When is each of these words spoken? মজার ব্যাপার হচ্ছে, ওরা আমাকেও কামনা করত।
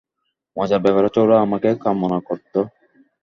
মজার 0.57 0.79
ব্যাপার 0.83 1.03
হচ্ছে, 1.05 1.19
ওরা 1.21 1.35
আমাকেও 1.45 1.75
কামনা 1.83 2.17
করত। 2.27 2.53